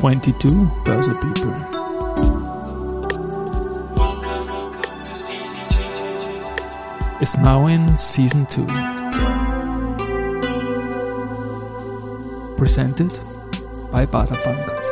[0.00, 0.48] 22
[0.82, 1.52] Börse People.
[7.20, 8.64] Is now in season 2.
[12.56, 13.12] Presented
[13.92, 14.89] by Bada Bank.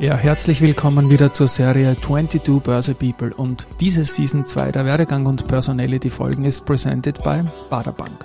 [0.00, 5.26] Ja, herzlich willkommen wieder zur Serie 22 Börse People und diese Season 2 der Werdegang
[5.26, 8.24] und Personality Folgen ist presented by Baderbank.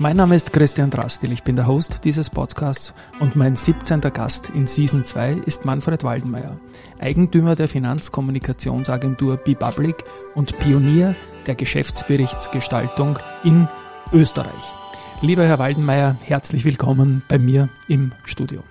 [0.00, 4.00] Mein Name ist Christian Drastil, ich bin der Host dieses Podcasts und mein 17.
[4.00, 6.58] Gast in Season 2 ist Manfred Waldenmeier,
[6.98, 10.02] Eigentümer der Finanzkommunikationsagentur BePublic
[10.34, 11.14] und Pionier
[11.46, 13.68] der Geschäftsberichtsgestaltung in
[14.12, 14.74] Österreich.
[15.20, 18.64] Lieber Herr Waldenmeier, herzlich willkommen bei mir im Studio.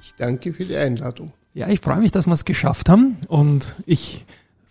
[0.00, 1.34] Ich danke für die Einladung.
[1.54, 4.24] Ja, ich freue mich, dass wir es geschafft haben und ich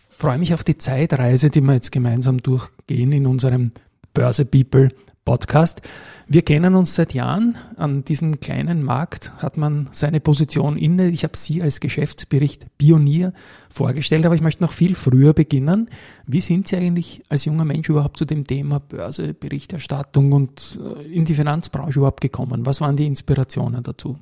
[0.09, 3.71] freue mich auf die Zeitreise, die wir jetzt gemeinsam durchgehen in unserem
[4.13, 4.89] Börse People
[5.23, 5.83] Podcast.
[6.27, 7.55] Wir kennen uns seit Jahren.
[7.77, 11.09] An diesem kleinen Markt hat man seine Position inne.
[11.09, 13.33] Ich habe Sie als Geschäftsbericht Pionier
[13.69, 15.87] vorgestellt, aber ich möchte noch viel früher beginnen.
[16.25, 21.25] Wie sind Sie eigentlich als junger Mensch überhaupt zu dem Thema Börseberichterstattung und äh, in
[21.25, 22.65] die Finanzbranche überhaupt gekommen?
[22.65, 24.17] Was waren die Inspirationen dazu?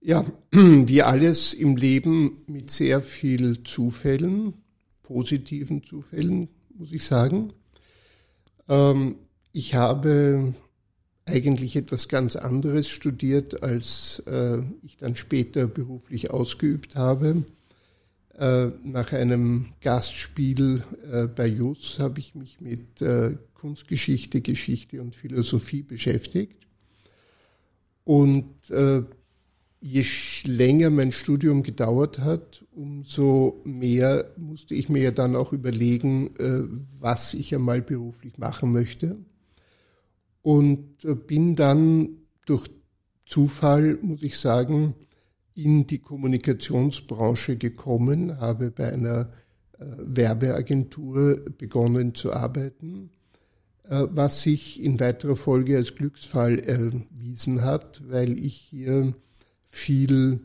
[0.00, 4.54] Ja, wie alles im Leben mit sehr viel Zufällen,
[5.02, 7.52] positiven Zufällen, muss ich sagen.
[8.68, 9.16] Ähm,
[9.52, 10.54] ich habe
[11.24, 17.44] eigentlich etwas ganz anderes studiert, als äh, ich dann später beruflich ausgeübt habe.
[18.38, 23.04] Äh, nach einem Gastspiel äh, bei JUS habe ich mich mit
[23.54, 26.68] Kunstgeschichte, Geschichte und Philosophie beschäftigt.
[28.04, 28.70] Und
[29.80, 30.04] je
[30.44, 36.62] länger mein Studium gedauert hat, umso mehr musste ich mir ja dann auch überlegen, äh,
[37.00, 39.16] was ich einmal beruflich machen möchte.
[40.42, 42.08] Und äh, bin dann
[42.46, 42.68] durch
[43.24, 44.94] Zufall, muss ich sagen,
[45.54, 49.32] in die Kommunikationsbranche gekommen, habe bei einer
[49.78, 53.10] äh, Werbeagentur begonnen zu arbeiten,
[53.90, 59.14] was sich in weiterer Folge als Glücksfall erwiesen hat, weil ich hier
[59.68, 60.40] viel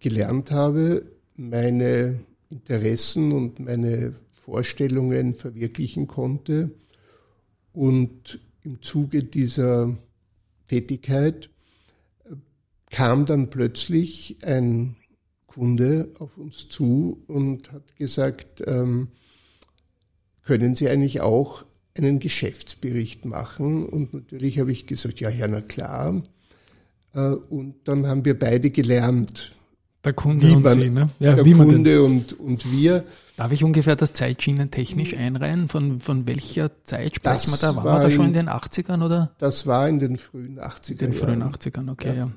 [0.00, 2.20] gelernt habe, meine
[2.50, 6.70] Interessen und meine Vorstellungen verwirklichen konnte.
[7.72, 9.96] Und im Zuge dieser
[10.68, 11.48] Tätigkeit
[12.90, 14.96] kam dann plötzlich ein
[15.46, 19.08] Kunde auf uns zu und hat gesagt, ähm,
[20.44, 21.64] können Sie eigentlich auch
[21.96, 23.86] einen Geschäftsbericht machen?
[23.86, 26.22] Und natürlich habe ich gesagt, ja, ja, na klar.
[27.14, 29.52] Äh, und dann haben wir beide gelernt.
[30.04, 31.06] Der Kunde und man, Sie, ne?
[31.20, 33.04] Ja, der Kunde und, und wir.
[33.36, 35.68] Darf ich ungefähr das Zeitschienen technisch einreihen?
[35.68, 37.76] Von, von welcher Zeit sprechen wir da?
[37.76, 39.30] Waren war wir da schon in den 80ern oder?
[39.38, 40.90] Das war in den frühen 80ern.
[40.90, 42.14] In den frühen 80ern, okay, ja.
[42.14, 42.30] ja.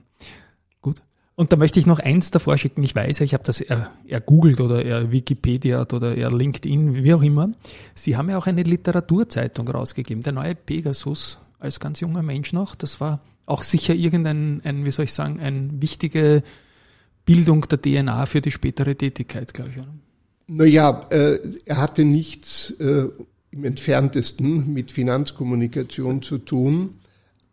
[0.81, 1.01] Gut.
[1.33, 2.83] Und da möchte ich noch eins davor schicken.
[2.83, 7.23] Ich weiß, ich habe das er, ergoogelt oder er Wikipedia oder er LinkedIn, wie auch
[7.23, 7.49] immer.
[7.95, 12.75] Sie haben ja auch eine Literaturzeitung rausgegeben, der neue Pegasus, als ganz junger Mensch noch.
[12.75, 16.43] Das war auch sicher irgendein, ein, wie soll ich sagen, eine wichtige
[17.25, 19.77] Bildung der DNA für die spätere Tätigkeit, glaube ich.
[19.79, 19.93] Oder?
[20.47, 23.07] Naja, äh, er hatte nichts äh,
[23.51, 26.95] im entferntesten mit Finanzkommunikation zu tun,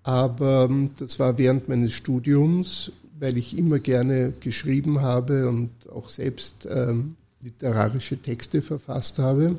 [0.02, 6.08] aber ähm, das war während meines Studiums, weil ich immer gerne geschrieben habe und auch
[6.10, 9.58] selbst ähm, literarische Texte verfasst habe.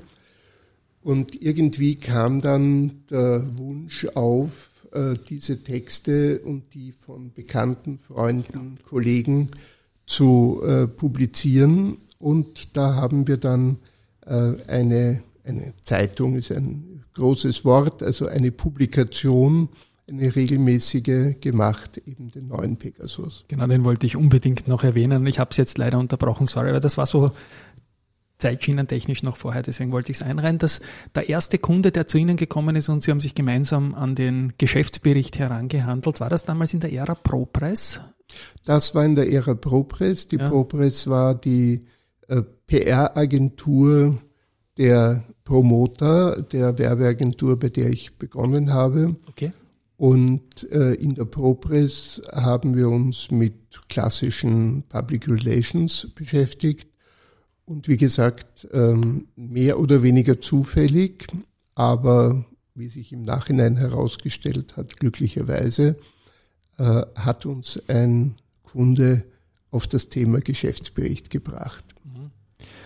[1.02, 8.78] Und irgendwie kam dann der Wunsch auf, äh, diese Texte und die von bekannten Freunden,
[8.88, 9.48] Kollegen
[10.06, 11.98] zu äh, publizieren.
[12.20, 13.78] Und da haben wir dann
[14.26, 19.70] äh, eine, eine Zeitung, ist ein großes Wort, also eine Publikation,
[20.08, 23.46] eine regelmäßige gemacht, eben den neuen Pegasus.
[23.48, 25.26] Genau, den wollte ich unbedingt noch erwähnen.
[25.28, 27.32] Ich habe es jetzt leider unterbrochen, sorry, aber das war so
[28.44, 30.82] zeitschienentechnisch noch vorher, deswegen wollte ich es einreihen, dass
[31.16, 34.54] der erste Kunde, der zu Ihnen gekommen ist und Sie haben sich gemeinsam an den
[34.58, 38.02] Geschäftsbericht herangehandelt, war das damals in der Ära ProPress?
[38.66, 40.28] Das war in der Ära ProPress.
[40.28, 40.48] Die ja.
[40.48, 41.80] ProPress war die
[42.28, 44.18] äh, PR-Agentur
[44.78, 49.16] der Promoter, der Werbeagentur, bei der ich begonnen habe.
[49.28, 49.52] Okay.
[49.98, 56.93] Und äh, in der ProPress haben wir uns mit klassischen Public Relations beschäftigt
[57.66, 61.28] und wie gesagt, ähm, mehr oder weniger zufällig,
[61.76, 62.46] aber
[62.76, 65.96] wie sich im Nachhinein herausgestellt hat, glücklicherweise,
[66.78, 69.24] äh, hat uns ein Kunde
[69.72, 71.86] auf das Thema Geschäftsbericht gebracht.
[72.04, 72.32] Mhm.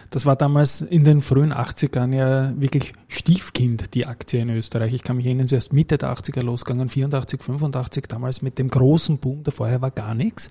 [0.09, 4.93] Das war damals in den frühen 80ern ja wirklich Stiefkind, die Aktie in Österreich.
[4.93, 8.69] Ich kann mich erinnern, sie ist Mitte der 80er losgegangen, 84, 85, damals mit dem
[8.69, 10.49] großen Boom, da vorher war gar nichts.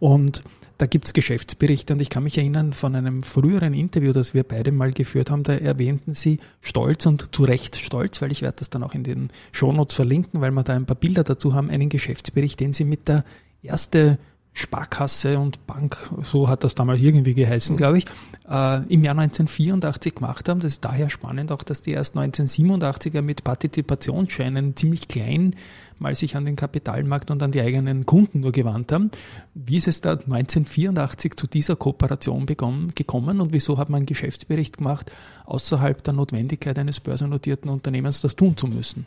[0.00, 0.42] Und
[0.78, 1.92] da gibt's Geschäftsberichte.
[1.92, 5.44] Und ich kann mich erinnern von einem früheren Interview, das wir beide mal geführt haben,
[5.44, 9.04] da erwähnten sie stolz und zu Recht stolz, weil ich werde das dann auch in
[9.04, 12.84] den Shownotes verlinken, weil wir da ein paar Bilder dazu haben, einen Geschäftsbericht, den sie
[12.84, 13.24] mit der
[13.62, 14.18] erste
[14.56, 18.06] Sparkasse und Bank, so hat das damals irgendwie geheißen, glaube ich,
[18.48, 20.60] äh, im Jahr 1984 gemacht haben.
[20.60, 25.56] Das ist daher spannend auch, dass die erst 1987er mit Partizipationsscheinen ziemlich klein
[26.00, 29.10] mal sich an den Kapitalmarkt und an die eigenen Kunden nur gewandt haben.
[29.54, 34.06] Wie ist es da 1984 zu dieser Kooperation begonnen, gekommen und wieso hat man einen
[34.06, 35.12] Geschäftsbericht gemacht,
[35.46, 39.06] außerhalb der Notwendigkeit eines börsennotierten Unternehmens das tun zu müssen?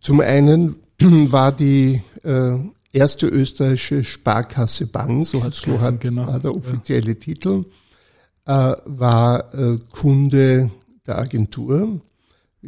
[0.00, 2.58] Zum einen war die äh,
[2.92, 6.26] erste österreichische Sparkasse Bank, so, hat, so hat genau.
[6.26, 7.14] war der offizielle ja.
[7.14, 7.64] Titel,
[8.46, 10.70] äh, war äh, Kunde
[11.06, 12.00] der Agentur.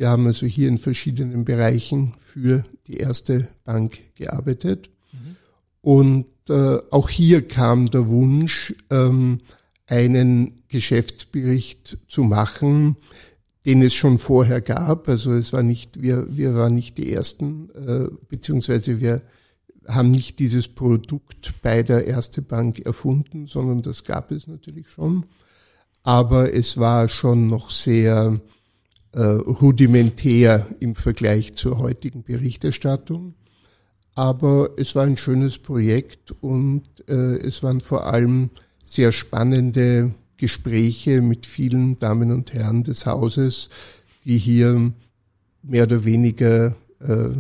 [0.01, 4.89] Wir haben also hier in verschiedenen Bereichen für die erste Bank gearbeitet.
[5.13, 5.37] Mhm.
[5.83, 9.41] Und äh, auch hier kam der Wunsch, ähm,
[9.87, 12.97] einen Geschäftsbericht zu machen,
[13.67, 15.07] den es schon vorher gab.
[15.07, 19.21] Also es war nicht, wir, wir waren nicht die ersten, äh, beziehungsweise wir
[19.87, 25.27] haben nicht dieses Produkt bei der Erste Bank erfunden, sondern das gab es natürlich schon.
[26.03, 28.41] Aber es war schon noch sehr
[29.19, 33.35] rudimentär im Vergleich zur heutigen Berichterstattung.
[34.15, 38.51] Aber es war ein schönes Projekt und äh, es waren vor allem
[38.85, 43.69] sehr spannende Gespräche mit vielen Damen und Herren des Hauses,
[44.25, 44.93] die hier
[45.63, 47.31] mehr oder weniger äh,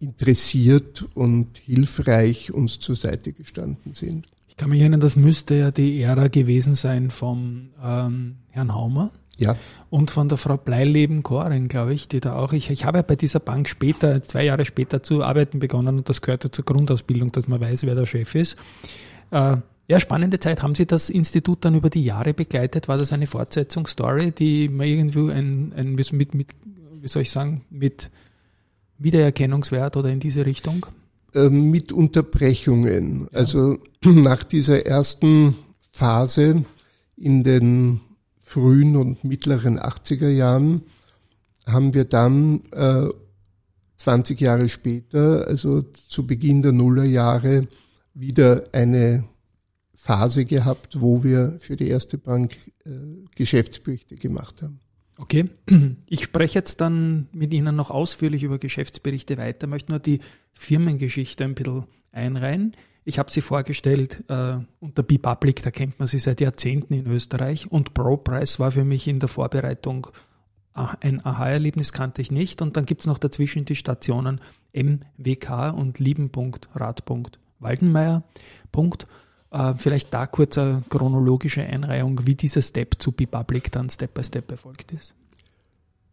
[0.00, 4.26] interessiert und hilfreich uns zur Seite gestanden sind.
[4.48, 9.10] Ich kann mich erinnern, das müsste ja die Ära gewesen sein vom ähm, Herrn Haumer.
[9.38, 9.56] Ja.
[9.92, 13.14] Und von der Frau Bleileben-Korin, glaube ich, die da auch, ich, ich habe ja bei
[13.14, 17.46] dieser Bank später, zwei Jahre später zu arbeiten begonnen und das gehörte zur Grundausbildung, dass
[17.46, 18.56] man weiß, wer der Chef ist.
[19.32, 19.58] Äh,
[19.88, 20.62] ja, spannende Zeit.
[20.62, 22.88] Haben Sie das Institut dann über die Jahre begleitet?
[22.88, 26.48] War das eine Fortsetzungsstory, die man irgendwie ein, ein mit, mit,
[26.98, 28.10] wie soll ich sagen, mit
[28.96, 30.86] Wiedererkennungswert oder in diese Richtung?
[31.34, 33.28] Ähm, mit Unterbrechungen.
[33.30, 33.40] Ja.
[33.40, 35.54] Also nach dieser ersten
[35.90, 36.64] Phase
[37.18, 38.00] in den
[38.52, 40.82] frühen und mittleren 80er Jahren
[41.66, 43.08] haben wir dann äh,
[43.96, 47.66] 20 Jahre später, also zu Beginn der Nullerjahre,
[48.14, 49.24] wieder eine
[49.94, 52.90] Phase gehabt, wo wir für die erste Bank äh,
[53.36, 54.80] Geschäftsberichte gemacht haben.
[55.16, 55.48] Okay,
[56.06, 60.20] ich spreche jetzt dann mit Ihnen noch ausführlich über Geschäftsberichte weiter, möchte nur die
[60.52, 62.72] Firmengeschichte ein bisschen einreihen.
[63.04, 67.70] Ich habe sie vorgestellt äh, unter BePublic, da kennt man sie seit Jahrzehnten in Österreich
[67.70, 70.08] und ProPrice war für mich in der Vorbereitung
[70.74, 72.62] ein Aha-Erlebnis, kannte ich nicht.
[72.62, 74.40] Und dann gibt es noch dazwischen die Stationen
[74.72, 78.22] MWK und Lieben.rad.waldenmeier.
[79.50, 84.24] Äh, vielleicht da kurz eine chronologische Einreihung, wie dieser Step zu BePublic dann Step by
[84.24, 85.14] Step erfolgt ist.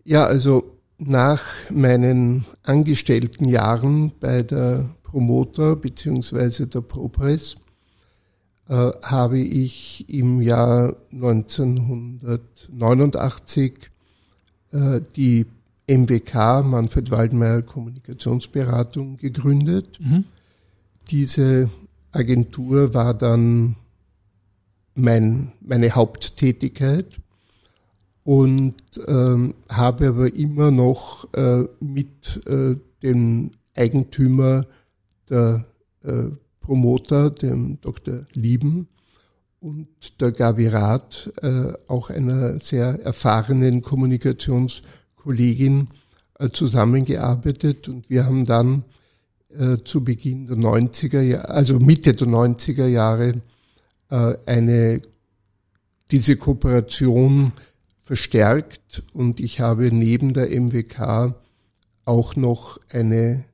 [0.03, 7.55] Ja, also nach meinen angestellten Jahren bei der Promoter beziehungsweise der ProPress
[8.67, 13.89] äh, habe ich im Jahr 1989
[14.71, 15.47] äh, die
[15.87, 19.99] MBK, Manfred Waldmeier Kommunikationsberatung, gegründet.
[19.99, 20.25] Mhm.
[21.09, 21.71] Diese
[22.11, 23.77] Agentur war dann
[24.93, 27.17] mein, meine Haupttätigkeit
[28.23, 28.75] und
[29.07, 34.67] ähm, habe aber immer noch äh, mit äh, dem Eigentümer
[35.29, 35.65] der
[36.03, 36.27] äh,
[36.61, 38.25] Promoter, dem Dr.
[38.33, 38.87] Lieben
[39.59, 45.89] und der Gabi Rath, äh, auch einer sehr erfahrenen Kommunikationskollegin,
[46.39, 48.83] äh, zusammengearbeitet und wir haben dann
[49.49, 53.41] äh, zu Beginn der 90er Jahre, also Mitte der 90er Jahre,
[54.09, 55.01] äh, eine,
[56.11, 57.51] diese Kooperation
[58.01, 61.35] verstärkt und ich habe neben der MWK
[62.05, 63.45] auch noch eine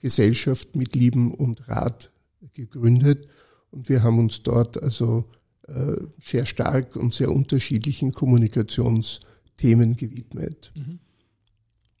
[0.00, 2.12] Gesellschaft mit Lieben und Rat
[2.54, 3.28] gegründet
[3.70, 5.28] und wir haben uns dort also
[5.68, 10.72] äh, sehr stark und sehr unterschiedlichen Kommunikationsthemen gewidmet.
[10.74, 10.98] Mhm.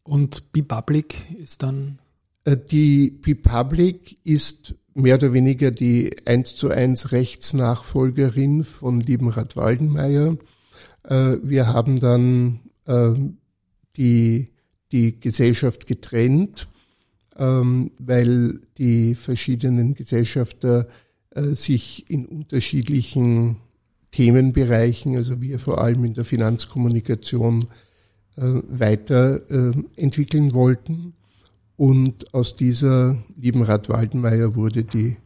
[0.02, 2.00] Und BePublic ist dann
[2.44, 10.36] äh, die Republic ist mehr oder weniger die eins zu eins Rechtsnachfolgerin von Liebenrad Waldenmeier.
[11.04, 13.38] Äh, wir haben dann ähm,
[13.96, 14.48] die,
[14.92, 16.68] die Gesellschaft getrennt,
[17.40, 20.86] ähm, weil die verschiedenen Gesellschafter
[21.30, 23.56] äh, sich in unterschiedlichen
[24.10, 27.64] Themenbereichen, also wir vor allem in der Finanzkommunikation
[28.36, 31.14] äh, weiterentwickeln äh, wollten.
[31.76, 35.16] Und aus dieser lieben Rat Waldenmeier wurde die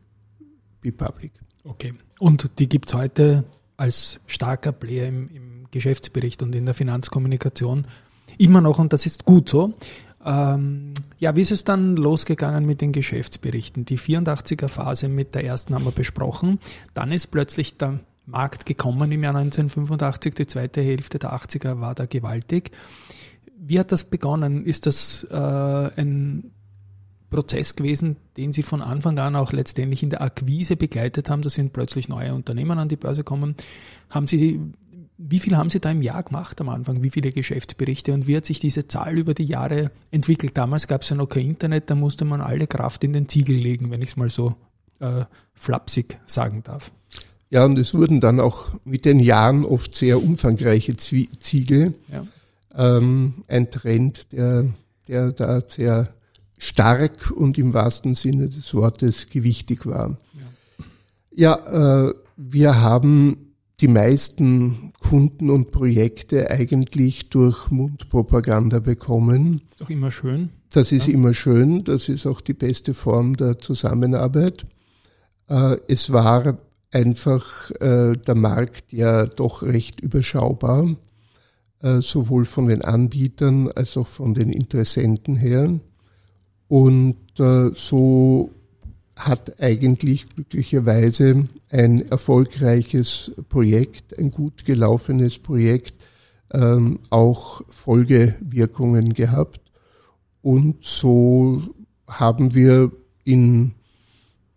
[0.81, 1.33] BePublic.
[1.65, 1.95] Okay.
[2.21, 3.45] Und die gibt es heute
[3.77, 7.89] als starker Player im, im, Geschäftsbericht und in der Finanzkommunikation
[8.39, 9.75] immer noch und das ist gut so.
[10.25, 13.85] Ähm, ja, wie ist es dann losgegangen mit den Geschäftsberichten?
[13.85, 16.59] Die 84er Phase mit der ersten haben wir besprochen.
[16.95, 20.35] Dann ist plötzlich der Markt gekommen im Jahr 1985.
[20.35, 22.71] Die zweite Hälfte der 80er war da gewaltig.
[23.59, 24.65] Wie hat das begonnen?
[24.65, 26.51] Ist das äh, ein
[27.31, 31.43] Prozess gewesen, den Sie von Anfang an auch letztendlich in der Akquise begleitet haben?
[31.43, 33.57] Da sind plötzlich neue Unternehmen an die Börse gekommen.
[34.09, 34.61] Haben Sie,
[35.17, 37.03] wie viel haben Sie da im Jahr gemacht am Anfang?
[37.03, 38.13] Wie viele Geschäftsberichte?
[38.13, 40.57] Und wie hat sich diese Zahl über die Jahre entwickelt?
[40.57, 43.57] Damals gab es ja noch kein Internet, da musste man alle Kraft in den Ziegel
[43.57, 44.57] legen, wenn ich es mal so
[44.99, 46.93] äh, flapsig sagen darf.
[47.51, 51.95] Ja, und es wurden dann auch mit den Jahren oft sehr umfangreiche Ziegel.
[52.11, 52.27] Ja.
[52.77, 54.67] Ähm, ein Trend, der,
[55.07, 56.09] der da sehr
[56.59, 60.17] stark und im wahrsten Sinne des Wortes gewichtig war.
[61.31, 63.54] Ja, ja äh, wir haben
[63.85, 69.61] die meisten Kunden und Projekte eigentlich durch Mundpropaganda bekommen.
[69.73, 70.49] Ist auch immer schön.
[70.73, 71.13] Das ist ja.
[71.13, 71.85] immer schön.
[71.85, 74.65] Das ist auch die beste Form der Zusammenarbeit.
[75.51, 76.57] Äh, es war
[76.93, 80.89] einfach äh, der Markt ja doch recht überschaubar,
[81.83, 85.79] äh, sowohl von den Anbietern als auch von den Interessenten her.
[86.69, 88.51] Und so
[89.17, 95.95] hat eigentlich glücklicherweise ein erfolgreiches Projekt, ein gut gelaufenes Projekt,
[96.53, 99.61] ähm, auch Folgewirkungen gehabt.
[100.43, 101.63] Und so
[102.07, 102.93] haben wir
[103.25, 103.73] in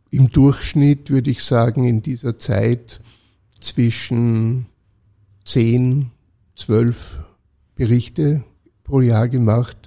[0.09, 3.01] im Durchschnitt würde ich sagen, in dieser Zeit
[3.59, 4.67] zwischen
[5.45, 6.11] 10,
[6.55, 7.19] 12
[7.75, 8.43] Berichte
[8.83, 9.77] pro Jahr gemacht,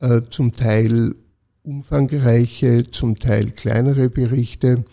[0.00, 1.14] äh, zum Teil
[1.68, 4.84] umfangreiche, zum Teil kleinere Berichte.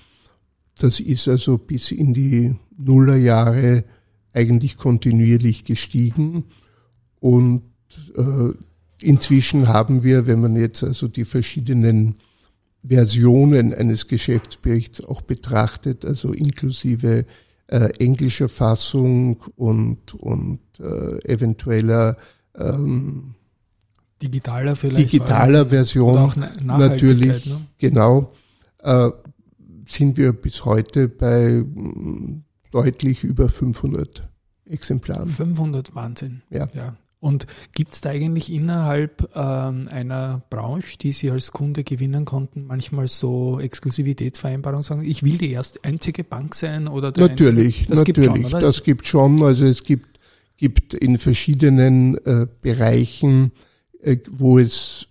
[0.77, 3.86] Das ist also bis in die Nullerjahre
[4.34, 6.44] eigentlich kontinuierlich gestiegen
[7.22, 7.63] und
[8.17, 8.50] äh,
[9.00, 12.15] inzwischen haben wir, wenn man jetzt also die verschiedenen
[12.86, 17.25] Versionen eines Geschäftsberichts auch betrachtet, also inklusive
[17.67, 22.17] äh, englischer Fassung und, und äh, eventueller
[22.53, 23.36] ähm,
[24.22, 27.62] digitaler vielleicht digitaler Version natürlich ne?
[27.78, 28.32] genau
[28.84, 29.10] äh,
[29.88, 34.28] sind wir bis heute bei mm, deutlich über 500
[34.68, 35.30] Exemplaren.
[35.30, 36.42] 500 Wahnsinn.
[36.50, 36.68] Ja.
[36.74, 36.96] ja.
[37.20, 42.68] Und gibt es da eigentlich innerhalb ähm, einer Branche, die Sie als Kunde gewinnen konnten,
[42.68, 48.32] manchmal so Exklusivitätsvereinbarungen sagen, ich will die erste einzige Bank sein oder Natürlich, das natürlich,
[48.32, 49.44] gibt schon, das gibt schon.
[49.44, 50.20] Also es gibt,
[50.58, 53.52] gibt in verschiedenen äh, Bereichen,
[54.32, 55.08] wo es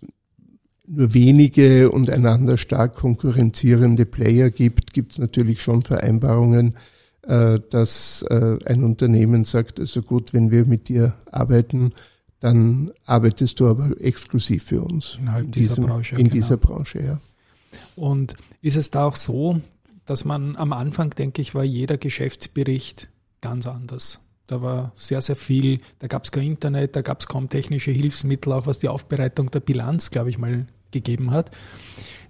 [0.86, 6.74] nur wenige und einander stark konkurrenzierende Player gibt, gibt es natürlich schon Vereinbarungen,
[7.22, 11.92] äh, dass äh, ein Unternehmen sagt, also gut, wenn wir mit dir arbeiten,
[12.40, 15.18] dann arbeitest du aber exklusiv für uns.
[15.18, 16.14] Innerhalb in dieser diesem, Branche.
[16.16, 16.32] In genau.
[16.32, 17.20] dieser Branche, ja.
[17.96, 19.60] Und ist es da auch so,
[20.04, 23.08] dass man am Anfang, denke ich, war jeder Geschäftsbericht
[23.40, 24.20] ganz anders.
[24.46, 27.90] Da war sehr, sehr viel, da gab es kein Internet, da gab es kaum technische
[27.90, 31.50] Hilfsmittel, auch was die Aufbereitung der Bilanz, glaube ich, mal gegeben hat.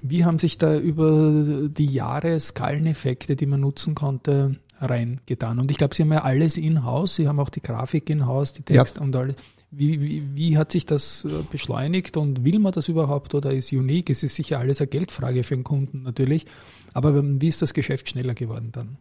[0.00, 5.59] Wie haben sich da über die Jahre Skaleneffekte, die man nutzen konnte, reingetan.
[5.59, 8.62] Und ich glaube, Sie haben ja alles in-house, Sie haben auch die Grafik in-house, die
[8.62, 9.02] Text ja.
[9.02, 9.37] und alles.
[9.71, 13.73] Wie, wie, wie hat sich das äh, beschleunigt und will man das überhaupt oder ist
[13.73, 14.11] unique?
[14.11, 16.47] Es ist sicher alles eine Geldfrage für den Kunden natürlich.
[16.92, 18.99] Aber wie ist das Geschäft schneller geworden dann?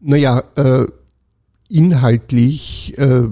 [0.00, 0.86] Naja, äh,
[1.68, 3.28] inhaltlich äh,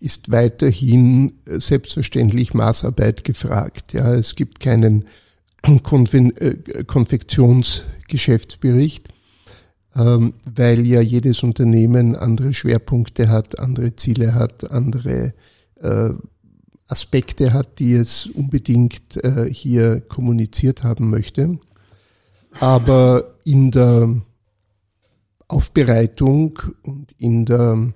[0.00, 3.92] ist weiterhin selbstverständlich Maßarbeit gefragt.
[3.92, 5.04] Ja, es gibt keinen
[5.82, 9.08] Konven äh, Konfektionsgeschäftsbericht
[9.96, 15.34] ähm, weil ja jedes Unternehmen andere Schwerpunkte hat, andere Ziele hat, andere
[15.80, 16.10] äh,
[16.88, 21.58] Aspekte hat, die es unbedingt äh, hier kommuniziert haben möchte.
[22.60, 24.14] Aber in der
[25.48, 27.92] Aufbereitung und in der,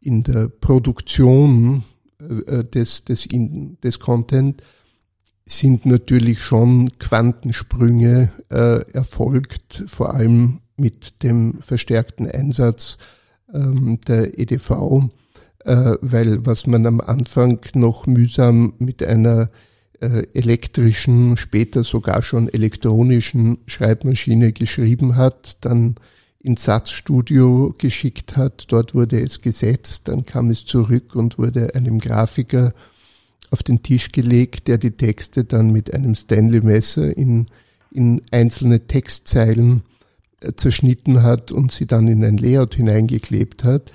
[0.00, 1.84] in der Produktion
[2.18, 4.62] äh, des, des, des Content
[5.46, 12.98] sind natürlich schon Quantensprünge äh, erfolgt, vor allem mit dem verstärkten Einsatz
[13.52, 15.10] ähm, der EDV,
[15.64, 19.50] äh, weil was man am Anfang noch mühsam mit einer
[20.00, 25.96] äh, elektrischen, später sogar schon elektronischen Schreibmaschine geschrieben hat, dann
[26.42, 28.72] ins Satzstudio geschickt hat.
[28.72, 32.72] Dort wurde es gesetzt, dann kam es zurück und wurde einem Grafiker
[33.50, 37.46] auf den Tisch gelegt, der die Texte dann mit einem Stanley-Messer in,
[37.90, 39.82] in einzelne Textzeilen
[40.40, 43.92] äh, zerschnitten hat und sie dann in ein Layout hineingeklebt hat.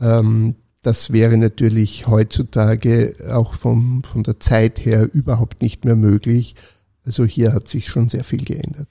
[0.00, 6.56] Ähm, das wäre natürlich heutzutage auch vom, von der Zeit her überhaupt nicht mehr möglich.
[7.04, 8.88] Also hier hat sich schon sehr viel geändert.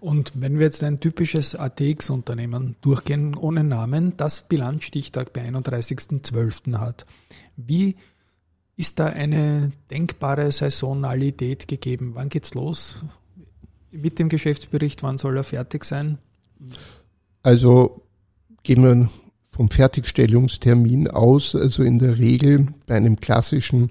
[0.00, 6.78] Und wenn wir jetzt ein typisches ATX-Unternehmen durchgehen ohne Namen, das Bilanzstichtag bei 31.12.
[6.78, 7.04] hat,
[7.56, 7.96] wie
[8.76, 12.12] ist da eine denkbare Saisonalität gegeben?
[12.14, 13.04] Wann geht's los
[13.90, 15.02] mit dem Geschäftsbericht?
[15.02, 16.16] Wann soll er fertig sein?
[17.42, 18.02] Also
[18.62, 19.10] gehen wir
[19.50, 21.54] vom Fertigstellungstermin aus.
[21.54, 23.90] Also in der Regel bei einem klassischen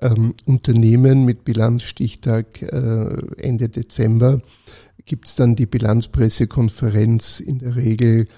[0.00, 4.42] ähm, Unternehmen mit Bilanzstichtag äh, Ende Dezember
[5.04, 8.28] gibt es dann die Bilanzpressekonferenz in der Regel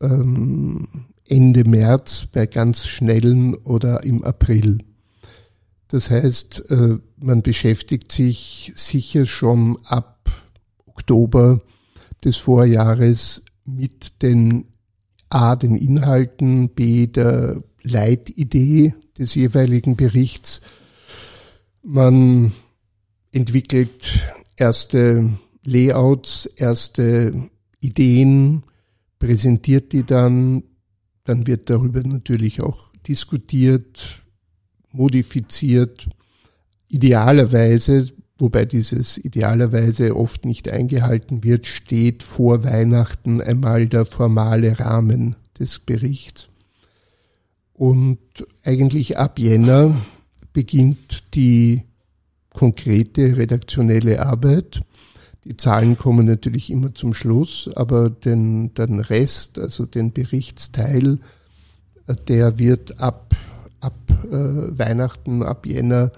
[0.00, 0.88] ähm,
[1.26, 4.78] Ende März bei ganz schnellen oder im April.
[5.88, 10.30] Das heißt, äh, man beschäftigt sich sicher schon ab
[10.86, 11.60] Oktober
[12.24, 14.66] des Vorjahres mit den
[15.28, 20.60] A, den Inhalten, B, der Leitidee des jeweiligen Berichts.
[21.82, 22.52] Man
[23.32, 24.26] entwickelt
[24.56, 25.30] erste
[25.64, 27.50] Layouts, erste
[27.80, 28.64] Ideen,
[29.18, 30.64] präsentiert die dann,
[31.24, 34.22] dann wird darüber natürlich auch diskutiert,
[34.92, 36.08] modifiziert,
[36.88, 38.06] idealerweise,
[38.38, 45.78] wobei dieses idealerweise oft nicht eingehalten wird, steht vor Weihnachten einmal der formale Rahmen des
[45.78, 46.48] Berichts.
[47.72, 48.18] Und
[48.64, 49.96] eigentlich ab Jänner
[50.52, 51.82] beginnt die
[52.50, 54.82] konkrete redaktionelle Arbeit.
[55.44, 61.18] Die Zahlen kommen natürlich immer zum Schluss, aber den, den Rest, also den Berichtsteil,
[62.28, 63.34] der wird ab
[63.82, 66.12] ab äh, Weihnachten, ab Jänner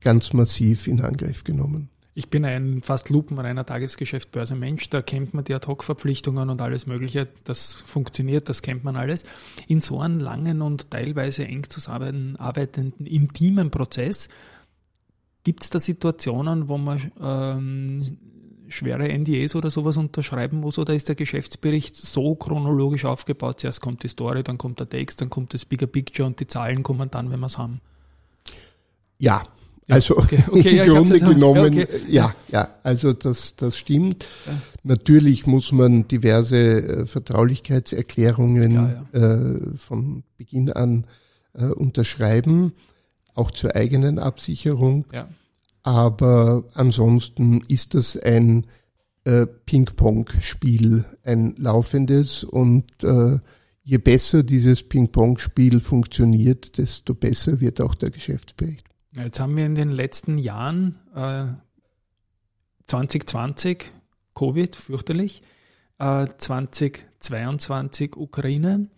[0.00, 1.88] ganz massiv in Angriff genommen.
[2.14, 7.74] Ich bin ein fast lupenreiner Tagesgeschäft-Börse-Mensch, da kennt man die Ad-Hoc-Verpflichtungen und alles Mögliche, das
[7.74, 9.24] funktioniert, das kennt man alles.
[9.66, 14.28] In so einem langen und teilweise eng zusammenarbeitenden, intimen Prozess
[15.44, 18.18] gibt es da Situationen, wo man ähm,
[18.68, 23.60] schwere NDAs oder sowas unterschreiben muss oder ist der Geschäftsbericht so chronologisch aufgebaut?
[23.60, 26.46] Zuerst kommt die Story, dann kommt der Text, dann kommt das Bigger Picture und die
[26.46, 27.80] Zahlen kommen dann, wenn wir es haben.
[29.18, 29.44] Ja,
[29.88, 32.00] also okay, okay, im ja, Grunde genommen, ja, okay.
[32.08, 34.26] ja, ja, also das, das stimmt.
[34.46, 34.52] Ja.
[34.82, 41.04] Natürlich muss man diverse äh, Vertraulichkeitserklärungen klar, äh, von Beginn an
[41.54, 42.72] äh, unterschreiben,
[43.34, 45.04] auch zur eigenen Absicherung.
[45.12, 45.28] Ja.
[45.86, 48.66] Aber ansonsten ist das ein
[49.22, 53.38] äh, Ping-Pong-Spiel, ein laufendes und äh,
[53.84, 58.84] je besser dieses Ping-Pong-Spiel funktioniert, desto besser wird auch der Geschäftsbericht.
[59.14, 61.44] Jetzt haben wir in den letzten Jahren äh,
[62.88, 63.84] 2020
[64.34, 65.42] Covid, fürchterlich,
[66.00, 68.88] äh, 2022 Ukraine,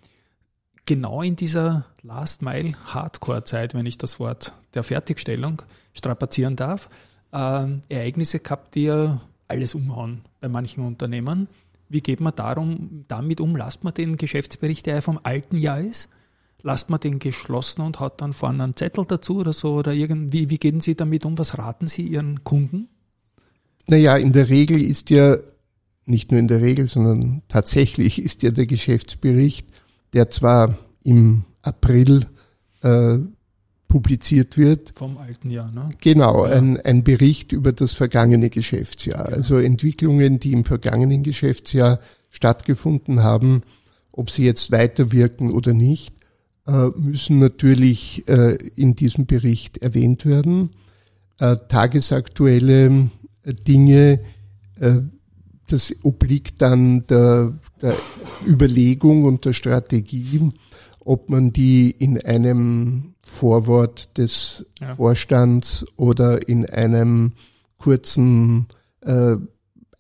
[0.87, 5.61] genau in dieser Last Mile Hardcore Zeit, wenn ich das Wort der Fertigstellung
[5.93, 6.89] strapazieren darf,
[7.33, 11.49] äh, Ereignisse gehabt, die ja alles umhauen bei manchen Unternehmen.
[11.89, 13.57] Wie geht man darum, damit um?
[13.57, 16.09] Lasst man den Geschäftsbericht, der ja vom alten Jahr ist,
[16.63, 19.75] lasst man den geschlossen und hat dann vorne einen Zettel dazu oder so?
[19.75, 21.39] Oder irgendwie, wie gehen Sie damit um?
[21.39, 22.89] Was raten Sie Ihren Kunden?
[23.87, 25.39] Naja, in der Regel ist ja,
[26.05, 29.69] nicht nur in der Regel, sondern tatsächlich ist ja der Geschäftsbericht,
[30.13, 32.27] der zwar im April
[32.83, 33.19] äh,
[33.89, 34.93] publiziert wird.
[34.95, 35.89] Vom alten Jahr, ne?
[36.01, 36.53] Genau, ja.
[36.53, 39.31] ein, ein Bericht über das vergangene Geschäftsjahr.
[39.31, 39.37] Ja.
[39.37, 41.99] Also Entwicklungen, die im vergangenen Geschäftsjahr
[42.31, 43.63] stattgefunden haben,
[44.13, 46.15] ob sie jetzt weiterwirken oder nicht,
[46.67, 50.71] äh, müssen natürlich äh, in diesem Bericht erwähnt werden.
[51.39, 53.11] Äh, tagesaktuelle
[53.67, 54.21] Dinge,
[55.67, 57.97] das obliegt dann der, der
[58.47, 60.51] Überlegung und der Strategie,
[61.01, 64.97] ob man die in einem Vorwort des ja.
[64.97, 67.33] Vorstands oder in einem
[67.79, 68.67] kurzen
[69.03, 69.37] äh,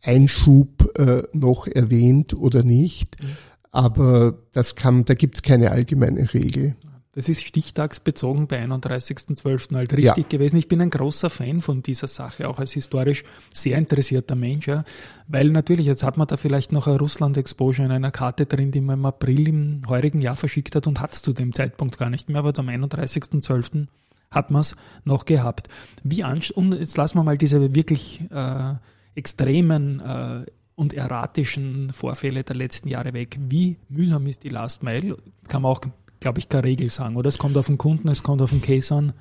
[0.02, 3.22] Einschub äh, noch erwähnt oder nicht.
[3.22, 3.26] Mhm.
[3.70, 6.74] Aber das kann, da gibt es keine allgemeine Regel.
[7.18, 9.74] Das ist stichtagsbezogen bei 31.12.
[9.74, 10.22] halt richtig ja.
[10.28, 10.56] gewesen.
[10.56, 14.84] Ich bin ein großer Fan von dieser Sache, auch als historisch sehr interessierter Mensch, ja.
[15.26, 18.80] weil natürlich, jetzt hat man da vielleicht noch ein Russland-Exposure in einer Karte drin, die
[18.80, 22.08] man im April im heurigen Jahr verschickt hat und hat es zu dem Zeitpunkt gar
[22.08, 23.88] nicht mehr, aber am 31.12.
[24.30, 25.66] hat man es noch gehabt.
[26.04, 28.74] Wie und jetzt lassen wir mal diese wirklich äh,
[29.16, 33.40] extremen äh, und erratischen Vorfälle der letzten Jahre weg.
[33.40, 35.16] Wie mühsam ist die Last Mile?
[35.48, 35.80] Kann man auch,
[36.20, 37.28] glaube ich, keine Regel sagen, oder?
[37.28, 39.12] Es kommt auf den Kunden, es kommt auf den Case an.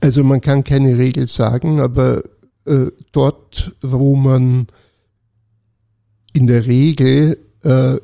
[0.00, 2.22] Also man kann keine Regel sagen, aber
[2.66, 4.66] äh, dort, wo man
[6.32, 7.96] in der Regel äh,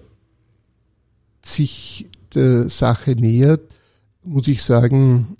[1.45, 3.61] sich der Sache nähert,
[4.23, 5.37] muss ich sagen,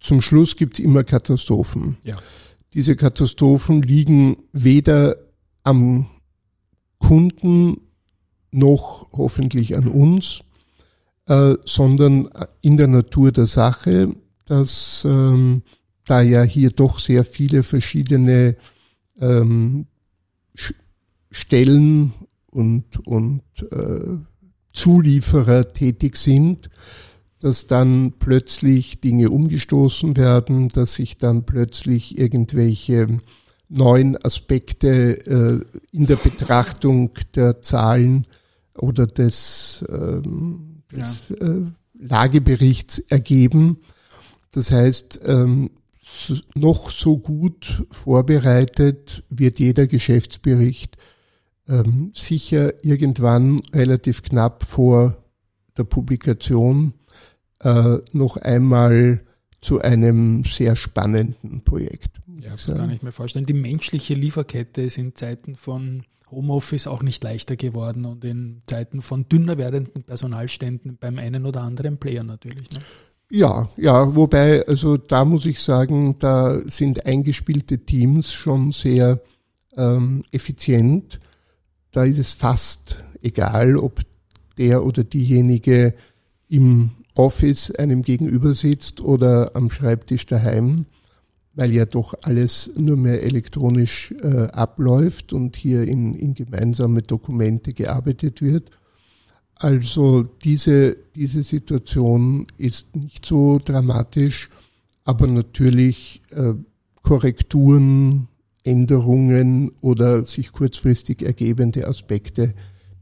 [0.00, 1.96] zum Schluss gibt es immer Katastrophen.
[2.04, 2.16] Ja.
[2.74, 5.16] Diese Katastrophen liegen weder
[5.64, 6.06] am
[6.98, 7.80] Kunden
[8.50, 10.42] noch hoffentlich an uns,
[11.26, 12.28] äh, sondern
[12.60, 14.10] in der Natur der Sache,
[14.46, 15.62] dass ähm,
[16.06, 18.56] da ja hier doch sehr viele verschiedene
[19.20, 19.86] ähm,
[21.30, 22.12] Stellen
[22.50, 24.18] und, und äh,
[24.72, 26.70] Zulieferer tätig sind,
[27.40, 33.18] dass dann plötzlich Dinge umgestoßen werden, dass sich dann plötzlich irgendwelche
[33.68, 38.26] neuen Aspekte äh, in der Betrachtung der Zahlen
[38.74, 41.46] oder des, ähm, des ja.
[41.46, 41.62] äh,
[41.98, 43.78] Lageberichts ergeben.
[44.52, 45.70] Das heißt, ähm,
[46.54, 50.96] noch so gut vorbereitet wird jeder Geschäftsbericht
[51.68, 55.22] ähm, sicher irgendwann relativ knapp vor
[55.76, 56.94] der Publikation
[57.60, 59.22] äh, noch einmal
[59.60, 62.20] zu einem sehr spannenden Projekt.
[62.40, 63.46] Ja, das kann ich mir vorstellen.
[63.46, 69.00] Die menschliche Lieferkette ist in Zeiten von Homeoffice auch nicht leichter geworden und in Zeiten
[69.00, 72.70] von dünner werdenden Personalständen beim einen oder anderen Player natürlich.
[72.72, 72.80] Ne?
[73.30, 79.20] Ja, ja, wobei, also da muss ich sagen, da sind eingespielte Teams schon sehr
[79.76, 81.20] ähm, effizient.
[81.90, 84.00] Da ist es fast egal, ob
[84.58, 85.94] der oder diejenige
[86.48, 90.86] im Office einem gegenüber sitzt oder am Schreibtisch daheim,
[91.56, 97.72] weil ja doch alles nur mehr elektronisch äh, abläuft und hier in, in gemeinsame Dokumente
[97.72, 98.70] gearbeitet wird.
[99.54, 104.50] Also diese, diese Situation ist nicht so dramatisch,
[105.04, 106.52] aber natürlich äh,
[107.02, 108.28] Korrekturen,
[108.62, 112.52] Änderungen oder sich kurzfristig ergebende Aspekte,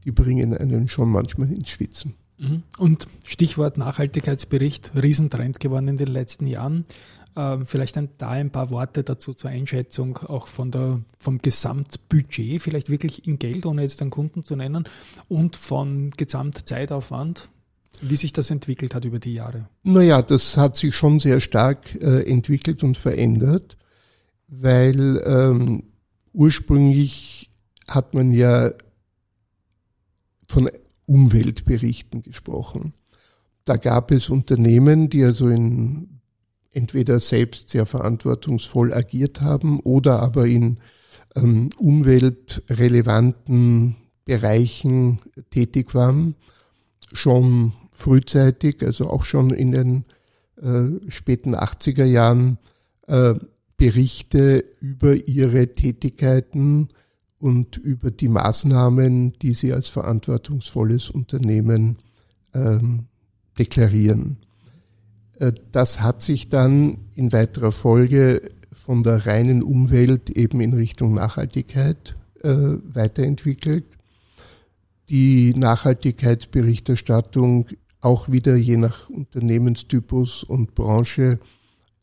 [0.05, 2.13] die bringen einen schon manchmal ins Schwitzen.
[2.37, 2.63] Mhm.
[2.77, 6.85] Und Stichwort Nachhaltigkeitsbericht, Riesentrend geworden in den letzten Jahren.
[7.37, 12.61] Ähm, vielleicht ein, da ein paar Worte dazu zur Einschätzung auch von der, vom Gesamtbudget,
[12.61, 14.85] vielleicht wirklich in Geld, ohne jetzt einen Kunden zu nennen,
[15.27, 17.49] und von Gesamtzeitaufwand,
[18.01, 19.67] wie sich das entwickelt hat über die Jahre.
[19.83, 23.77] Naja, das hat sich schon sehr stark äh, entwickelt und verändert,
[24.47, 25.83] weil ähm,
[26.31, 27.49] ursprünglich
[27.87, 28.71] hat man ja
[30.47, 30.69] von
[31.05, 32.93] Umweltberichten gesprochen.
[33.65, 36.14] Da gab es Unternehmen, die also in
[36.75, 40.77] entweder selbst sehr verantwortungsvoll agiert haben oder aber in
[41.35, 45.19] ähm, umweltrelevanten Bereichen
[45.51, 46.35] tätig waren,
[47.13, 50.05] schon frühzeitig, also auch schon in den
[50.61, 52.57] äh, späten 80er Jahren,
[53.07, 53.35] äh,
[53.77, 56.89] Berichte über ihre Tätigkeiten
[57.39, 61.97] und über die Maßnahmen, die sie als verantwortungsvolles Unternehmen
[62.53, 63.07] ähm,
[63.59, 64.37] deklarieren.
[65.39, 71.13] Äh, das hat sich dann in weiterer Folge von der reinen Umwelt eben in Richtung
[71.13, 73.85] Nachhaltigkeit äh, weiterentwickelt.
[75.09, 77.67] Die Nachhaltigkeitsberichterstattung
[78.01, 81.39] auch wieder je nach Unternehmenstypus und Branche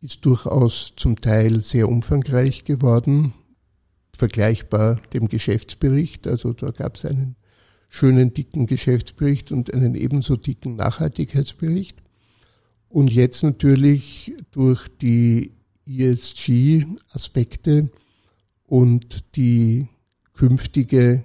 [0.01, 3.35] ist durchaus zum Teil sehr umfangreich geworden
[4.19, 6.27] vergleichbar dem Geschäftsbericht.
[6.27, 7.37] Also da gab es einen
[7.89, 12.03] schönen dicken Geschäftsbericht und einen ebenso dicken Nachhaltigkeitsbericht.
[12.93, 15.53] Und jetzt natürlich durch die
[15.87, 17.89] ESG-Aspekte
[18.67, 19.89] und die
[20.35, 21.25] künftige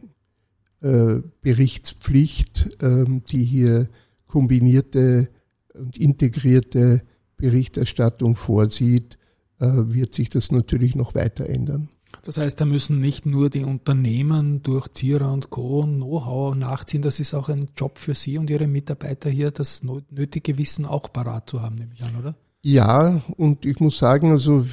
[0.79, 3.89] äh, Berichtspflicht, äh, die hier
[4.27, 5.27] kombinierte
[5.73, 7.01] und integrierte
[7.35, 9.17] Berichterstattung vorsieht,
[9.59, 11.89] äh, wird sich das natürlich noch weiter ändern.
[12.23, 15.83] Das heißt, da müssen nicht nur die Unternehmen durch Zierer und Co.
[15.83, 20.57] Know-how nachziehen, das ist auch ein Job für Sie und Ihre Mitarbeiter hier, das nötige
[20.57, 22.35] Wissen auch parat zu haben, nehme ich an, oder?
[22.61, 24.65] Ja, und ich muss sagen, also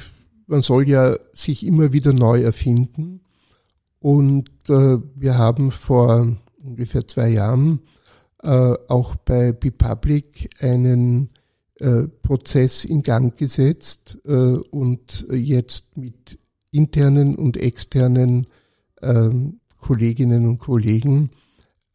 [0.47, 3.21] man soll ja sich immer wieder neu erfinden.
[3.99, 7.79] Und äh, wir haben vor ungefähr zwei Jahren
[8.43, 11.29] äh, auch bei BePublic einen
[11.79, 16.37] äh, Prozess in Gang gesetzt äh, und jetzt mit
[16.75, 18.47] internen und externen
[19.01, 21.29] ähm, Kolleginnen und Kollegen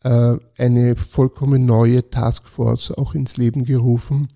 [0.02, 4.28] äh, eine vollkommen neue Taskforce auch ins Leben gerufen,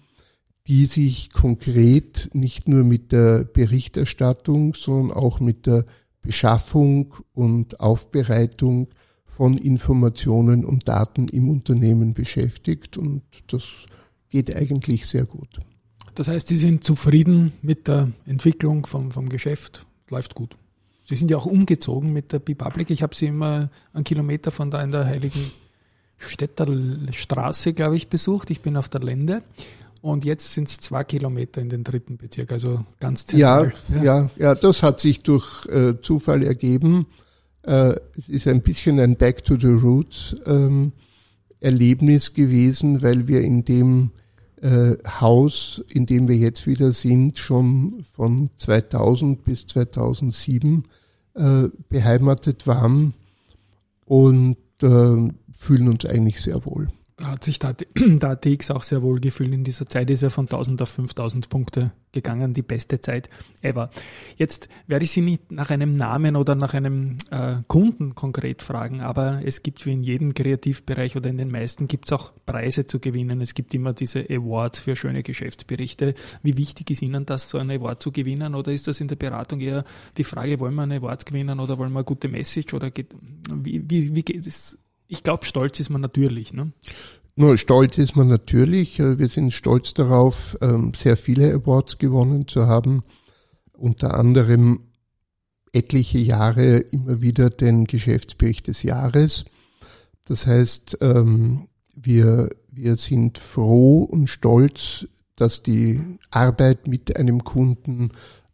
[0.67, 5.85] die sich konkret nicht nur mit der Berichterstattung, sondern auch mit der
[6.23, 8.89] Beschaffung und Aufbereitung
[9.27, 13.87] von Informationen und Daten im Unternehmen beschäftigt und das
[14.31, 15.61] geht eigentlich sehr gut.
[16.15, 20.57] Das heißt, Sie sind zufrieden mit der Entwicklung vom, vom Geschäft, läuft gut.
[21.07, 22.90] Sie sind ja auch umgezogen mit der Bipublic.
[22.90, 25.53] Ich habe Sie immer einen Kilometer von da in der Heiligen
[26.17, 26.67] Städter
[27.11, 28.51] Straße, glaube ich, besucht.
[28.51, 29.43] Ich bin auf der Lände.
[30.01, 33.73] Und jetzt sind es zwei Kilometer in den dritten Bezirk, also ganz zentral.
[33.88, 37.07] Ja, ja, ja, ja das hat sich durch äh, Zufall ergeben.
[37.62, 40.93] Äh, es ist ein bisschen ein Back to the Roots ähm,
[41.61, 44.11] Erlebnis gewesen, weil wir in dem
[44.64, 50.85] äh, Haus, in dem wir jetzt wieder sind, schon von 2000 bis 2007
[51.35, 53.12] äh, beheimatet waren
[54.07, 56.88] und äh, fühlen uns eigentlich sehr wohl.
[57.16, 60.31] Da hat sich der, der ATX auch sehr wohl gefühlt in dieser Zeit, ist er
[60.31, 63.29] von 1000 auf 5000 Punkte gegangen, die beste Zeit
[63.62, 63.90] ever.
[64.37, 69.00] Jetzt werde ich Sie nicht nach einem Namen oder nach einem äh, Kunden konkret fragen,
[69.00, 72.87] aber es gibt wie in jedem Kreativbereich oder in den meisten gibt es auch Preise
[72.87, 73.40] zu gewinnen.
[73.40, 76.14] Es gibt immer diese Awards für schöne Geschäftsberichte.
[76.42, 79.16] Wie wichtig ist Ihnen das, so einen Award zu gewinnen oder ist das in der
[79.16, 79.85] Beratung eher
[80.16, 83.14] die Frage, wollen wir einen Award gewinnen oder wollen wir eine gute Message oder geht,
[83.55, 84.79] wie, wie, wie geht es?
[85.09, 86.53] Ich glaube, stolz ist man natürlich.
[86.53, 86.73] Ne?
[87.37, 88.99] Nur stolz ist man natürlich.
[89.01, 93.03] Äh, wir sind stolz darauf, ähm, sehr viele Awards gewonnen zu haben.
[93.73, 94.81] Unter anderem
[95.73, 99.45] etliche Jahre immer wieder den Geschäftsbericht des Jahres.
[100.27, 108.11] Das heißt, ähm, wir, wir sind froh und stolz, dass die Arbeit mit einem Kunden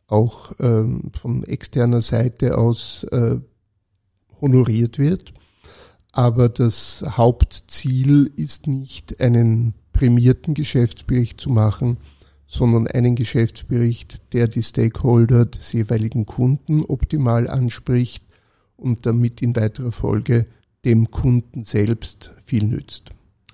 [0.06, 3.36] auch ähm, von externer Seite aus äh,
[4.40, 5.32] honoriert wird.
[6.12, 11.98] Aber das Hauptziel ist nicht, einen prämierten Geschäftsbericht zu machen,
[12.46, 18.24] sondern einen Geschäftsbericht, der die Stakeholder des jeweiligen Kunden optimal anspricht
[18.76, 20.46] und damit in weiterer Folge
[20.84, 23.10] dem Kunden selbst viel nützt.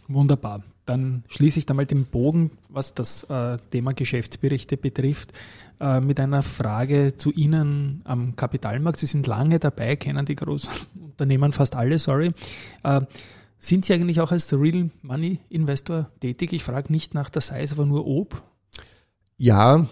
[0.08, 0.62] Wunderbar.
[0.86, 5.32] Dann schließe ich da mal den Bogen, was das äh, Thema Geschäftsberichte betrifft,
[5.80, 8.98] äh, mit einer Frage zu Ihnen am Kapitalmarkt.
[8.98, 10.70] Sie sind lange dabei, kennen die großen
[11.16, 12.32] Unternehmen fast alle, sorry.
[12.82, 13.00] Äh,
[13.58, 16.52] sind Sie eigentlich auch als Real Money Investor tätig?
[16.52, 18.42] Ich frage nicht nach der Size, aber nur ob.
[19.38, 19.86] Ja,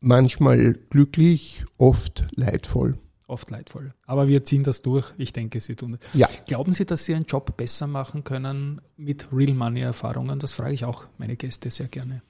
[0.00, 3.92] manchmal glücklich, oft leidvoll oft leidvoll.
[4.06, 5.12] Aber wir ziehen das durch.
[5.18, 5.98] Ich denke, Sie tun.
[6.14, 6.28] Ja.
[6.46, 10.38] Glauben Sie, dass Sie Ihren Job besser machen können mit Real Money Erfahrungen?
[10.38, 12.22] Das frage ich auch meine Gäste sehr gerne.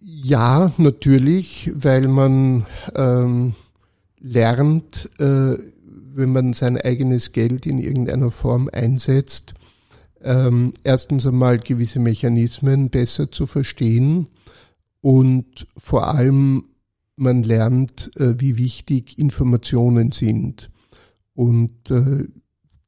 [0.00, 3.54] Ja, natürlich, weil man ähm,
[4.18, 5.58] lernt, äh,
[6.14, 9.54] wenn man sein eigenes Geld in irgendeiner Form einsetzt,
[10.22, 14.28] ähm, erstens einmal gewisse Mechanismen besser zu verstehen
[15.00, 16.64] und vor allem
[17.16, 20.70] man lernt, äh, wie wichtig Informationen sind.
[21.34, 22.26] Und äh,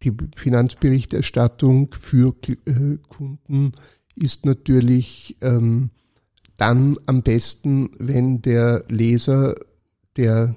[0.03, 3.73] die Finanzberichterstattung für äh, Kunden
[4.15, 5.91] ist natürlich ähm,
[6.57, 9.55] dann am besten, wenn der Leser,
[10.17, 10.55] der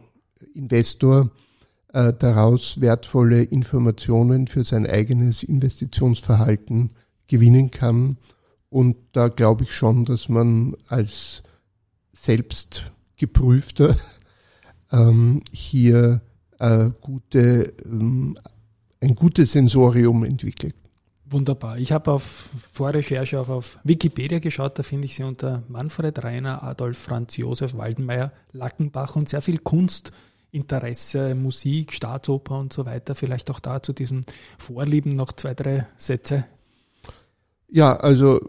[0.54, 1.32] Investor
[1.92, 6.92] daraus wertvolle Informationen für sein eigenes Investitionsverhalten
[7.28, 8.18] gewinnen kann.
[8.70, 11.44] Und da glaube ich schon, dass man als
[12.14, 13.96] selbst geprüfter
[14.92, 16.22] ähm, hier
[16.60, 18.38] äh, gute, ähm,
[19.02, 20.76] ein gutes Sensorium entwickelt.
[21.30, 21.78] Wunderbar.
[21.78, 26.64] Ich habe auf Vorrecherche auch auf Wikipedia geschaut, da finde ich sie unter Manfred Reiner,
[26.64, 29.60] Adolf Franz Josef Waldenmeier, Lackenbach und sehr viel
[30.52, 33.16] Kunstinteresse, Musik, Staatsoper und so weiter.
[33.16, 34.24] Vielleicht auch da zu diesen
[34.58, 36.46] Vorlieben noch zwei, drei Sätze.
[37.70, 38.40] Ja, also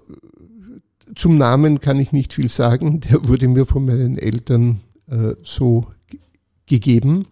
[1.14, 3.00] zum Namen kann ich nicht viel sagen.
[3.00, 5.86] Der wurde mir von meinen Eltern äh, so
[6.66, 7.26] gegeben.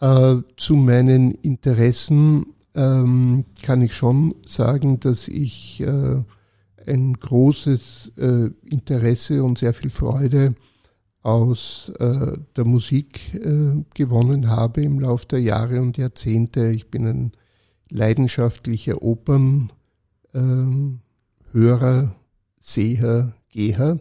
[0.00, 6.22] Äh, zu meinen Interessen ähm, kann ich schon sagen, dass ich äh,
[6.86, 10.54] ein großes äh, Interesse und sehr viel Freude
[11.26, 16.68] aus äh, der Musik äh, gewonnen habe im Laufe der Jahre und Jahrzehnte.
[16.68, 17.32] Ich bin ein
[17.90, 19.74] leidenschaftlicher Opernhörer,
[22.60, 23.94] Seher, Geher.
[23.94, 24.00] Mhm.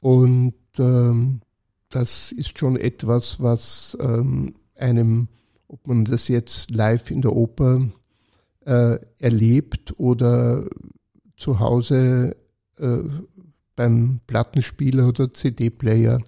[0.00, 1.40] Und ähm,
[1.90, 5.28] das ist schon etwas, was ähm, einem,
[5.68, 7.86] ob man das jetzt live in der Oper
[8.64, 10.64] äh, erlebt oder
[11.36, 12.34] zu Hause
[12.78, 13.02] äh,
[13.76, 16.20] beim Plattenspieler oder CD-Player,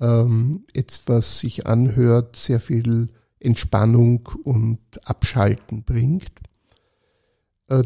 [0.00, 6.32] ähm, etwas sich anhört, sehr viel Entspannung und Abschalten bringt.
[7.68, 7.84] Äh,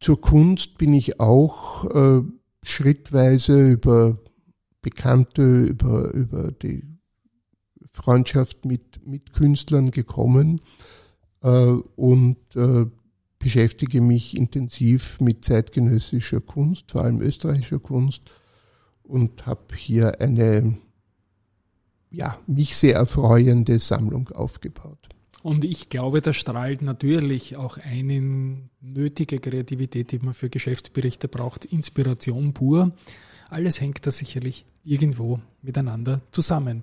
[0.00, 2.22] zur Kunst bin ich auch äh,
[2.62, 4.18] schrittweise über
[4.82, 6.84] Bekannte, über, über die
[7.92, 10.60] Freundschaft mit, mit Künstlern gekommen.
[11.42, 11.48] äh,
[11.96, 12.86] und äh,
[13.44, 18.22] beschäftige mich intensiv mit zeitgenössischer Kunst, vor allem österreichischer Kunst
[19.02, 20.78] und habe hier eine
[22.10, 25.10] ja, mich sehr erfreuende Sammlung aufgebaut.
[25.42, 31.66] Und ich glaube, da strahlt natürlich auch eine nötige Kreativität, die man für Geschäftsberichte braucht,
[31.66, 32.92] Inspiration pur.
[33.50, 36.82] Alles hängt da sicherlich irgendwo miteinander zusammen.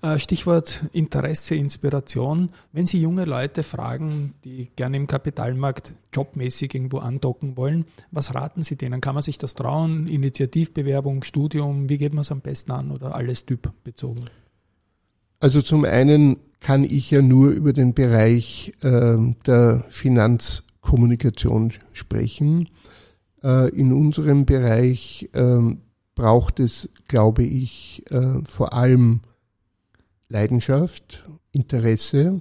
[0.00, 2.50] Äh, Stichwort Interesse, Inspiration.
[2.72, 8.62] Wenn Sie junge Leute fragen, die gerne im Kapitalmarkt jobmäßig irgendwo andocken wollen, was raten
[8.62, 9.00] Sie denen?
[9.00, 10.08] Kann man sich das trauen?
[10.08, 14.24] Initiativbewerbung, Studium, wie geht man es am besten an oder alles typbezogen?
[15.40, 22.68] Also zum einen kann ich ja nur über den Bereich äh, der Finanzkommunikation sprechen.
[23.42, 25.60] Äh, in unserem Bereich äh,
[26.14, 29.20] braucht es, glaube ich, äh, vor allem
[30.28, 32.40] Leidenschaft, Interesse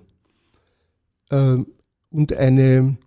[1.30, 1.58] äh,
[2.10, 2.98] und eine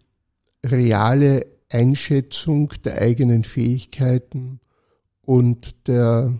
[0.65, 4.61] reale Einschätzung der eigenen Fähigkeiten
[5.23, 6.39] und der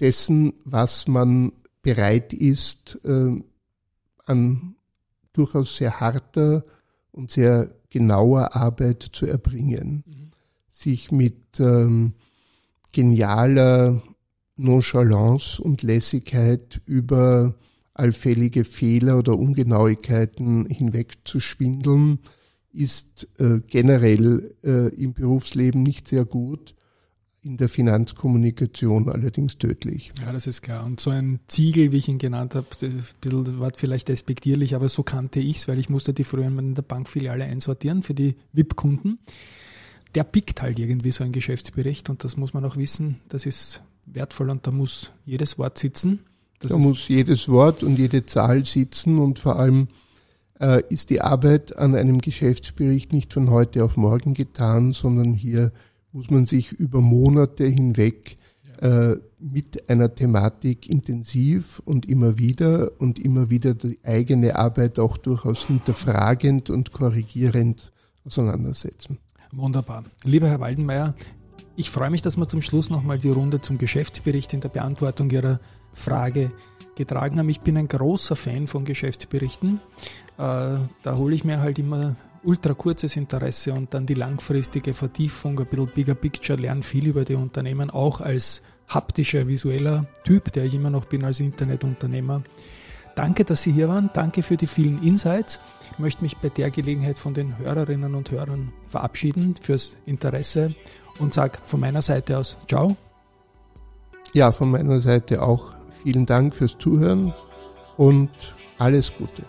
[0.00, 3.36] dessen, was man bereit ist, äh,
[4.24, 4.76] an
[5.32, 6.62] durchaus sehr harter
[7.10, 10.02] und sehr genauer Arbeit zu erbringen.
[10.06, 10.21] Mhm.
[10.82, 12.14] Sich mit ähm,
[12.90, 14.02] genialer
[14.56, 17.54] Nonchalance und Lässigkeit über
[17.94, 22.18] allfällige Fehler oder Ungenauigkeiten hinwegzuschwindeln,
[22.72, 26.74] ist äh, generell äh, im Berufsleben nicht sehr gut
[27.42, 30.12] in der Finanzkommunikation allerdings tödlich.
[30.20, 30.84] Ja, das ist klar.
[30.84, 34.74] Und so ein Ziegel, wie ich ihn genannt habe, das ein bisschen, war vielleicht despektierlich,
[34.74, 38.14] aber so kannte ich es, weil ich musste die früher in der Bankfiliale einsortieren für
[38.14, 39.18] die VIP-Kunden.
[40.14, 43.82] Der pickt halt irgendwie so ein Geschäftsbericht und das muss man auch wissen, das ist
[44.04, 46.20] wertvoll und da muss jedes Wort sitzen.
[46.58, 49.88] Das da muss jedes Wort und jede Zahl sitzen und vor allem
[50.60, 55.72] äh, ist die Arbeit an einem Geschäftsbericht nicht von heute auf morgen getan, sondern hier
[56.12, 58.36] muss man sich über Monate hinweg
[58.80, 65.16] äh, mit einer Thematik intensiv und immer wieder und immer wieder die eigene Arbeit auch
[65.16, 67.92] durchaus hinterfragend und korrigierend
[68.24, 69.18] auseinandersetzen.
[69.52, 70.04] Wunderbar.
[70.24, 71.14] Lieber Herr Waldenmeier,
[71.76, 75.30] ich freue mich, dass wir zum Schluss nochmal die Runde zum Geschäftsbericht in der Beantwortung
[75.30, 75.60] Ihrer
[75.92, 76.52] Frage
[76.96, 77.48] getragen haben.
[77.48, 79.80] Ich bin ein großer Fan von Geschäftsberichten.
[80.38, 85.58] Äh, da hole ich mir halt immer ultra kurzes Interesse und dann die langfristige Vertiefung,
[85.60, 90.64] ein bisschen bigger picture, lernen viel über die Unternehmen, auch als haptischer, visueller Typ, der
[90.64, 92.42] ich immer noch bin als Internetunternehmer.
[93.14, 94.10] Danke, dass Sie hier waren.
[94.14, 95.60] Danke für die vielen Insights.
[95.92, 100.74] Ich möchte mich bei der Gelegenheit von den Hörerinnen und Hörern verabschieden fürs Interesse
[101.18, 102.96] und sage von meiner Seite aus Ciao.
[104.32, 105.72] Ja, von meiner Seite auch
[106.02, 107.34] vielen Dank fürs Zuhören
[107.96, 108.30] und
[108.78, 109.42] alles Gute.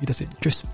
[0.00, 0.30] Wiedersehen.
[0.40, 0.64] Tschüss.